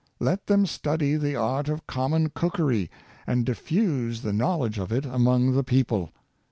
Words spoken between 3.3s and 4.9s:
diffuse the knowledge